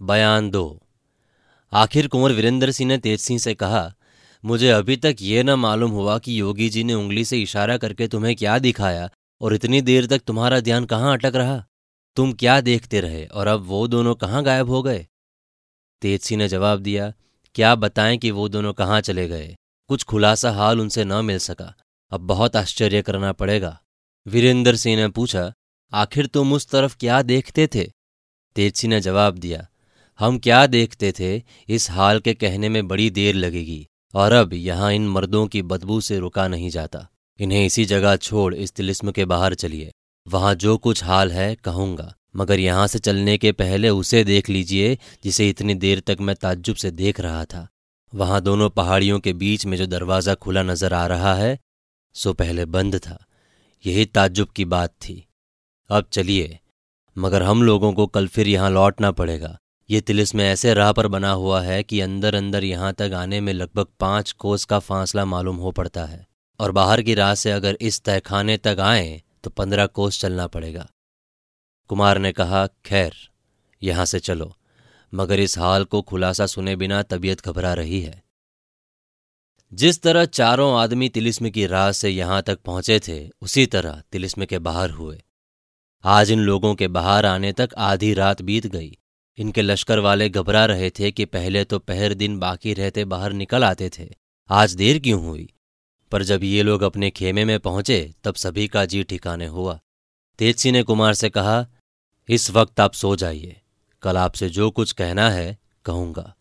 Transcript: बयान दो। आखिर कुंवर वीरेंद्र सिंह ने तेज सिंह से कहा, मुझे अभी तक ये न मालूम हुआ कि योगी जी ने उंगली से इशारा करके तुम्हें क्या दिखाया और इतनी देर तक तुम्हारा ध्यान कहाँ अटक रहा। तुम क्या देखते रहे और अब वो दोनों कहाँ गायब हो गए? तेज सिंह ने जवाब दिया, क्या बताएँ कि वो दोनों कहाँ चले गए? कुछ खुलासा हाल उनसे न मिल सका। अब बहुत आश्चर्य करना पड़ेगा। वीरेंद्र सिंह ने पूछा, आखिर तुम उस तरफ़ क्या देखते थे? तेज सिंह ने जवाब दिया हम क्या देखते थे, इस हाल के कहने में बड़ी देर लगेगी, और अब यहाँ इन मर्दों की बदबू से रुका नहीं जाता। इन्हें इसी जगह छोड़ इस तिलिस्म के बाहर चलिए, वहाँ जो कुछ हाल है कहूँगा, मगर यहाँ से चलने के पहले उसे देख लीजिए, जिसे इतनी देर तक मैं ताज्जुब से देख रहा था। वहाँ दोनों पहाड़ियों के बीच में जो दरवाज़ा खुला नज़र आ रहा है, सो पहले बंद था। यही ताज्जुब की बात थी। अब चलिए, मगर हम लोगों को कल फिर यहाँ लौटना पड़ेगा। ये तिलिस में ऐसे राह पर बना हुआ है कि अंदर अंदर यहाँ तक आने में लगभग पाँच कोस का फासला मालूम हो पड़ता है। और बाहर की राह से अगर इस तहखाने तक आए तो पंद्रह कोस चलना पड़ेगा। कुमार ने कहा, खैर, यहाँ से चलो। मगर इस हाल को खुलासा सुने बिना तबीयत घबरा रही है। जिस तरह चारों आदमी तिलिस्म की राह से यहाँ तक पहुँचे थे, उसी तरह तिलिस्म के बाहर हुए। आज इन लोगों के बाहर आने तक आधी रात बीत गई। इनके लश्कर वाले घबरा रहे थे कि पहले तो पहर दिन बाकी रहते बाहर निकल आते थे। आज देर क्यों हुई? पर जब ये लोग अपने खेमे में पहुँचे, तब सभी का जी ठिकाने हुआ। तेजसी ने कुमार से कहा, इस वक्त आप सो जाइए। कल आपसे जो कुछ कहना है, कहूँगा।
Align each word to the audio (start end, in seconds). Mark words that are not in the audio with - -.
बयान 0.00 0.50
दो। 0.50 0.80
आखिर 1.72 2.06
कुंवर 2.08 2.32
वीरेंद्र 2.32 2.70
सिंह 2.70 2.88
ने 2.88 2.98
तेज 2.98 3.20
सिंह 3.20 3.38
से 3.38 3.54
कहा, 3.54 3.92
मुझे 4.44 4.68
अभी 4.70 4.96
तक 4.96 5.16
ये 5.20 5.42
न 5.42 5.50
मालूम 5.50 5.90
हुआ 5.90 6.18
कि 6.18 6.40
योगी 6.40 6.68
जी 6.68 6.84
ने 6.84 6.94
उंगली 6.94 7.24
से 7.24 7.38
इशारा 7.42 7.76
करके 7.76 8.08
तुम्हें 8.08 8.34
क्या 8.36 8.58
दिखाया 8.58 9.08
और 9.40 9.54
इतनी 9.54 9.80
देर 9.80 10.06
तक 10.06 10.22
तुम्हारा 10.26 10.60
ध्यान 10.60 10.84
कहाँ 10.84 11.12
अटक 11.12 11.36
रहा। 11.36 11.64
तुम 12.16 12.32
क्या 12.32 12.60
देखते 12.60 13.00
रहे 13.00 13.24
और 13.24 13.46
अब 13.46 13.62
वो 13.62 13.86
दोनों 13.88 14.14
कहाँ 14.14 14.42
गायब 14.42 14.70
हो 14.70 14.82
गए? 14.82 15.06
तेज 16.02 16.20
सिंह 16.20 16.38
ने 16.38 16.48
जवाब 16.48 16.80
दिया, 16.80 17.12
क्या 17.54 17.74
बताएँ 17.74 18.18
कि 18.18 18.30
वो 18.30 18.48
दोनों 18.48 18.72
कहाँ 18.72 19.00
चले 19.00 19.28
गए? 19.28 19.54
कुछ 19.88 20.04
खुलासा 20.04 20.50
हाल 20.50 20.80
उनसे 20.80 21.04
न 21.04 21.24
मिल 21.24 21.38
सका। 21.38 21.74
अब 22.12 22.20
बहुत 22.20 22.56
आश्चर्य 22.56 23.02
करना 23.02 23.32
पड़ेगा। 23.32 23.78
वीरेंद्र 24.26 24.76
सिंह 24.76 24.96
ने 24.96 25.08
पूछा, 25.08 25.52
आखिर 25.92 26.26
तुम 26.26 26.52
उस 26.52 26.68
तरफ़ 26.68 26.96
क्या 26.96 27.22
देखते 27.22 27.66
थे? 27.66 27.84
तेज 28.56 28.74
सिंह 28.74 28.94
ने 28.94 29.00
जवाब 29.00 29.38
दिया 29.38 29.66
हम 30.20 30.38
क्या 30.38 30.66
देखते 30.66 31.12
थे, 31.12 31.42
इस 31.68 31.90
हाल 31.90 32.20
के 32.20 32.34
कहने 32.34 32.68
में 32.68 32.86
बड़ी 32.88 33.10
देर 33.10 33.34
लगेगी, 33.34 33.86
और 34.14 34.32
अब 34.32 34.52
यहाँ 34.52 34.92
इन 34.92 35.08
मर्दों 35.08 35.46
की 35.46 35.62
बदबू 35.62 36.00
से 36.00 36.18
रुका 36.18 36.46
नहीं 36.48 36.70
जाता। 36.70 37.06
इन्हें 37.38 37.64
इसी 37.66 37.84
जगह 37.84 38.16
छोड़ 38.16 38.54
इस 38.54 38.72
तिलिस्म 38.72 39.10
के 39.10 39.24
बाहर 39.24 39.54
चलिए, 39.54 39.90
वहाँ 40.26 40.54
जो 40.54 40.76
कुछ 40.78 41.02
हाल 41.04 41.32
है 41.32 41.54
कहूँगा, 41.54 42.12
मगर 42.36 42.60
यहाँ 42.60 42.86
से 42.86 42.98
चलने 42.98 43.36
के 43.38 43.52
पहले 43.52 43.88
उसे 43.88 44.22
देख 44.24 44.48
लीजिए, 44.48 44.96
जिसे 45.24 45.48
इतनी 45.48 45.74
देर 45.74 46.00
तक 46.00 46.16
मैं 46.20 46.36
ताज्जुब 46.36 46.76
से 46.76 46.90
देख 46.90 47.20
रहा 47.20 47.44
था। 47.44 47.66
वहाँ 48.12 48.40
दोनों 48.40 48.70
पहाड़ियों 48.70 49.18
के 49.20 49.32
बीच 49.32 49.66
में 49.66 49.76
जो 49.76 49.86
दरवाज़ा 49.86 50.34
खुला 50.34 50.62
नज़र 50.62 50.94
आ 50.94 51.06
रहा 51.06 51.34
है, 51.34 51.58
सो 52.14 52.32
पहले 52.32 52.64
बंद 52.64 52.96
था। 52.98 53.18
यही 53.84 54.04
ताज्जुब 54.06 54.48
की 54.48 54.64
बात 54.64 54.90
थी। 55.00 55.22
अब 55.90 56.08
चलिए, 56.12 56.58
मगर 57.16 57.42
हम 57.42 57.62
लोगों 57.62 57.92
को 57.92 58.06
कल 58.06 58.26
फिर 58.26 58.48
यहाँ 58.48 58.70
लौटना 58.70 59.10
पड़ेगा। 59.10 59.56
ये 59.90 60.00
तिलिस 60.00 60.34
में 60.34 60.44
ऐसे 60.44 60.72
राह 60.74 60.92
पर 60.92 61.06
बना 61.08 61.30
हुआ 61.30 61.60
है 61.62 61.82
कि 61.82 62.00
अंदर 62.00 62.34
अंदर 62.34 62.64
यहाँ 62.64 62.92
तक 62.92 63.10
आने 63.14 63.40
में 63.40 63.52
लगभग 63.52 63.86
पाँच 64.00 64.32
कोस 64.32 64.64
का 64.64 64.78
फासला 64.78 65.24
मालूम 65.24 65.56
हो 65.56 65.70
पड़ता 65.70 66.04
है। 66.04 66.26
और 66.60 66.72
बाहर 66.72 67.02
की 67.02 67.14
राह 67.14 67.34
से 67.34 67.50
अगर 67.50 67.76
इस 67.80 68.02
तहखाने 68.02 68.56
तक 68.56 68.76
आए 68.80 69.22
तो 69.44 69.50
पंद्रह 69.50 69.86
कोस 69.86 70.20
चलना 70.20 70.46
पड़ेगा। 70.46 70.86
कुमार 71.90 72.18
ने 72.18 72.32
कहा, 72.32 72.66
खैर, 72.66 73.14
यहाँ 73.82 74.04
से 74.04 74.18
चलो। 74.18 74.52
मगर 75.12 75.40
इस 75.40 75.58
हाल 75.58 75.84
को 75.84 76.02
खुलासा 76.02 76.46
सुने 76.46 76.76
बिना 76.76 77.02
तबीयत 77.02 77.46
घबरा 77.46 77.74
रही 77.74 78.00
है। 78.00 78.22
जिस 79.72 80.02
तरह 80.02 80.24
चारों 80.24 80.78
आदमी 80.78 81.08
तिलिस्म 81.08 81.50
की 81.50 81.66
राह 81.66 81.90
से 81.92 82.10
यहाँ 82.10 82.42
तक 82.42 82.58
पहुँचे 82.60 83.00
थे, 83.08 83.28
उसी 83.42 83.66
तरह 83.66 84.02
तिलिस्म 84.12 84.44
के 84.44 84.58
बाहर 84.58 84.90
हुए। 84.90 85.22
आज 86.04 86.30
इन 86.30 86.38
लोगों 86.38 86.74
के 86.74 86.88
बाहर 86.88 87.26
आने 87.26 87.52
तक 87.52 87.70
आधी 87.78 88.14
रात 88.14 88.42
बीत 88.42 88.66
गई। 88.66 88.96
इनके 89.38 89.62
लश्कर 89.62 89.98
वाले 89.98 90.28
घबरा 90.28 90.64
रहे 90.64 90.90
थे 90.90 91.10
कि 91.10 91.24
पहले 91.24 91.64
तो 91.64 91.78
पहर 91.78 92.14
दिन 92.14 92.38
बाकी 92.38 92.74
रहते 92.74 93.04
बाहर 93.04 93.32
निकल 93.32 93.64
आते 93.64 93.90
थे। 93.98 94.14
आज 94.50 94.74
देर 94.74 94.98
क्यों 94.98 95.24
हुई? 95.24 95.52
पर 96.12 96.22
जब 96.22 96.44
ये 96.44 96.62
लोग 96.62 96.82
अपने 96.82 97.10
खेमे 97.10 97.44
में 97.44 97.60
पहुँचे, 97.60 98.14
तब 98.24 98.34
सभी 98.34 98.68
का 98.68 98.84
जी 98.84 99.02
ठिकाने 99.02 99.46
हुआ। 99.46 99.80
तेजसी 100.38 100.72
ने 100.72 100.82
कुमार 100.82 101.14
से 101.14 101.30
कहा, 101.30 101.66
इस 102.28 102.50
वक्त 102.50 102.80
आप 102.80 102.92
सो 102.92 103.16
जाइए। 103.16 103.60
कल 104.02 104.16
आपसे 104.16 104.48
जो 104.48 104.70
कुछ 104.70 104.92
कहना 104.92 105.30
है, 105.30 105.58
कहूँगा। 105.84 106.36